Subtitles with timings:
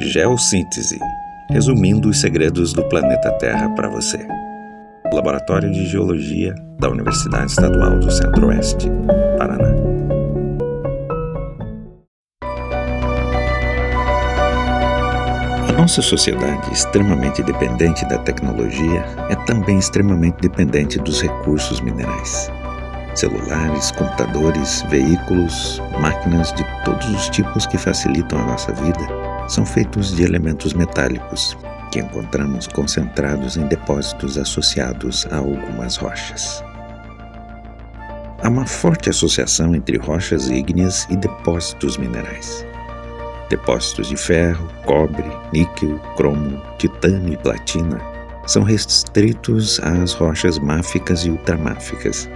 [0.00, 0.98] Geossíntese
[1.50, 4.26] resumindo os segredos do planeta Terra para você.
[5.12, 8.88] Laboratório de Geologia da Universidade Estadual do Centro-Oeste,
[9.36, 9.68] Paraná.
[15.68, 22.50] A nossa sociedade, extremamente dependente da tecnologia, é também extremamente dependente dos recursos minerais.
[23.14, 29.19] Celulares, computadores, veículos, máquinas de todos os tipos que facilitam a nossa vida
[29.50, 31.58] são feitos de elementos metálicos
[31.90, 36.62] que encontramos concentrados em depósitos associados a algumas rochas.
[38.42, 42.64] Há uma forte associação entre rochas ígneas e depósitos minerais.
[43.50, 48.00] Depósitos de ferro, cobre, níquel, cromo, titânio e platina
[48.46, 52.30] são restritos às rochas máficas e ultramáficas,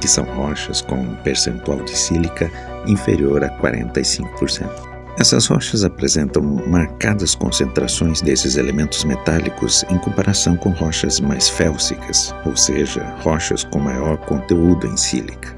[0.00, 2.48] que são rochas com um percentual de sílica
[2.86, 4.93] inferior a 45%.
[5.16, 12.56] Essas rochas apresentam marcadas concentrações desses elementos metálicos em comparação com rochas mais félsicas, ou
[12.56, 15.54] seja, rochas com maior conteúdo em sílica.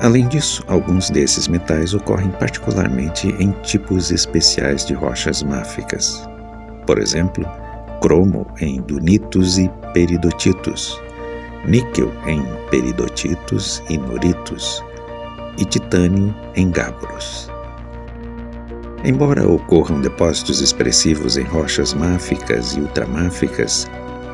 [0.00, 6.28] Além disso, alguns desses metais ocorrem particularmente em tipos especiais de rochas máficas.
[6.84, 7.48] Por exemplo,
[8.02, 11.00] cromo em dunitos e peridotitos,
[11.64, 14.82] níquel em peridotitos e noritos,
[15.58, 17.53] e titânio em gabros.
[19.04, 23.86] Embora ocorram depósitos expressivos em rochas máficas e ultramáficas,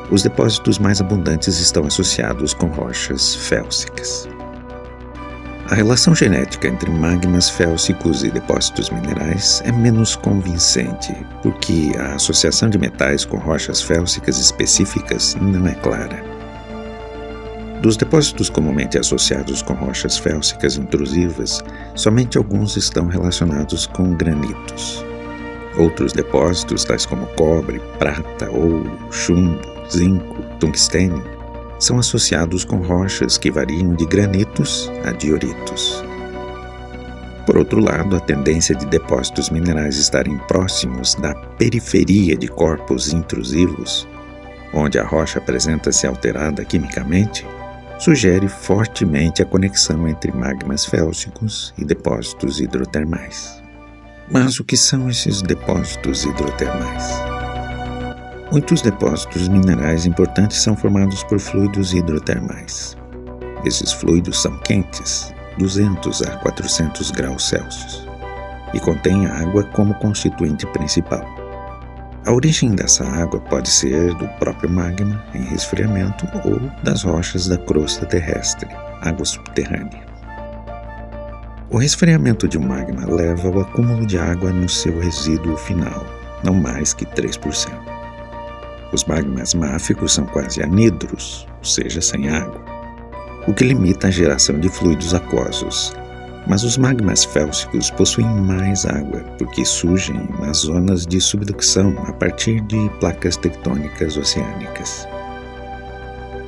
[0.09, 4.29] os depósitos mais abundantes estão associados com rochas félsicas.
[5.69, 11.13] A relação genética entre magmas félsicos e depósitos minerais é menos convincente,
[11.43, 16.40] porque a associação de metais com rochas félsicas específicas não é clara.
[17.81, 21.63] Dos depósitos comumente associados com rochas félsicas intrusivas,
[21.95, 25.03] somente alguns estão relacionados com granitos.
[25.79, 29.59] Outros depósitos, tais como cobre, prata, ouro, chumbo,
[29.91, 31.23] zinco, tungstênio,
[31.79, 36.05] são associados com rochas que variam de granitos a dioritos.
[37.47, 44.07] Por outro lado, a tendência de depósitos minerais estarem próximos da periferia de corpos intrusivos,
[44.71, 47.43] onde a rocha apresenta-se alterada quimicamente,
[48.01, 53.61] sugere fortemente a conexão entre magmas félsicos e depósitos hidrotermais.
[54.31, 57.03] Mas o que são esses depósitos hidrotermais?
[58.51, 62.97] Muitos depósitos minerais importantes são formados por fluidos hidrotermais.
[63.65, 68.07] Esses fluidos são quentes, 200 a 400 graus Celsius,
[68.73, 71.40] e contêm água como constituinte principal.
[72.23, 77.57] A origem dessa água pode ser do próprio magma em resfriamento ou das rochas da
[77.57, 78.69] crosta terrestre,
[79.01, 80.05] água subterrânea.
[81.71, 86.05] O resfriamento de um magma leva ao acúmulo de água no seu resíduo final,
[86.43, 87.71] não mais que 3%.
[88.93, 92.61] Os magmas máficos são quase anidros, ou seja, sem água,
[93.47, 95.91] o que limita a geração de fluidos aquosos,
[96.51, 102.59] mas os magmas félsicos possuem mais água, porque surgem nas zonas de subducção a partir
[102.59, 105.07] de placas tectônicas oceânicas.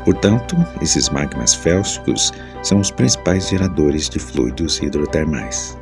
[0.03, 2.33] Portanto, esses magmas félsicos
[2.63, 5.77] são os principais geradores de fluidos hidrotermais.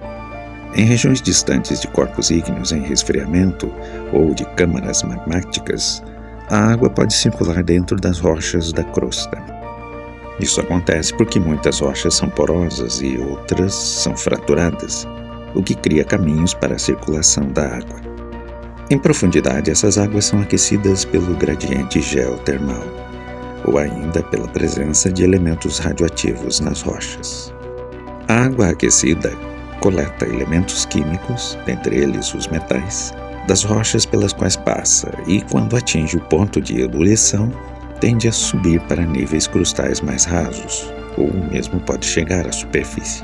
[0.76, 3.74] Em regiões distantes de corpos ígneos em resfriamento
[4.14, 6.03] ou de câmaras magmáticas,
[6.48, 9.51] a água pode circular dentro das rochas da crosta.
[10.41, 15.07] Isso acontece porque muitas rochas são porosas e outras são fraturadas,
[15.53, 18.02] o que cria caminhos para a circulação da água.
[18.90, 22.84] Em profundidade, essas águas são aquecidas pelo gradiente geotermal,
[23.66, 27.53] ou ainda pela presença de elementos radioativos nas rochas.
[28.28, 29.31] A água aquecida
[29.79, 33.13] coleta elementos químicos, dentre eles os metais,
[33.47, 37.52] das rochas pelas quais passa e, quando atinge o ponto de ebulição,
[38.02, 43.24] tende a subir para níveis crustais mais rasos, ou mesmo pode chegar à superfície.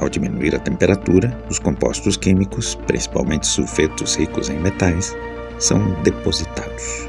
[0.00, 5.16] Ao diminuir a temperatura, os compostos químicos, principalmente sulfetos ricos em metais,
[5.58, 7.08] são depositados.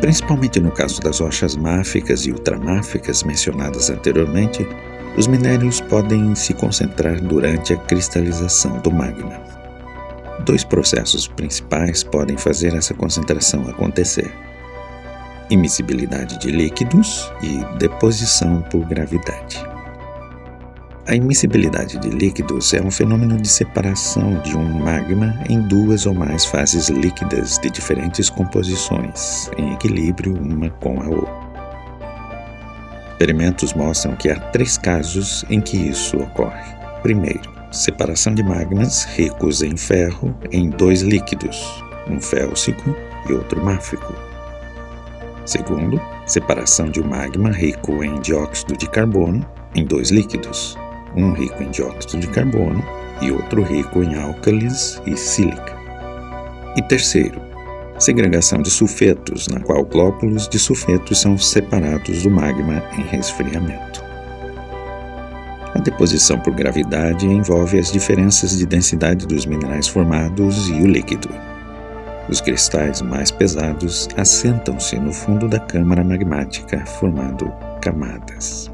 [0.00, 4.66] Principalmente no caso das rochas máficas e ultramáficas mencionadas anteriormente,
[5.16, 9.59] os minérios podem se concentrar durante a cristalização do magma.
[10.44, 14.32] Dois processos principais podem fazer essa concentração acontecer:
[15.50, 19.62] immiscibilidade de líquidos e deposição por gravidade.
[21.06, 26.14] A immiscibilidade de líquidos é um fenômeno de separação de um magma em duas ou
[26.14, 31.50] mais fases líquidas de diferentes composições, em equilíbrio uma com a outra.
[33.10, 36.72] Experimentos mostram que há três casos em que isso ocorre.
[37.02, 41.64] Primeiro, separação de magmas ricos em ferro em dois líquidos,
[42.08, 42.94] um félsico
[43.28, 44.12] e outro máfico.
[45.46, 50.76] Segundo, separação de um magma rico em dióxido de carbono em dois líquidos,
[51.16, 52.84] um rico em dióxido de carbono
[53.20, 55.78] e outro rico em álcalis e sílica.
[56.76, 57.40] E terceiro,
[57.98, 64.09] segregação de sulfetos, na qual glóbulos de sulfetos são separados do magma em resfriamento.
[65.74, 71.28] A deposição por gravidade envolve as diferenças de densidade dos minerais formados e o líquido.
[72.28, 78.70] Os cristais mais pesados assentam-se no fundo da câmara magmática, formando camadas.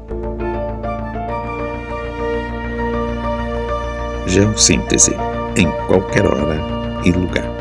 [4.27, 5.11] Geossíntese
[5.55, 6.59] em qualquer hora
[7.03, 7.56] e lugar.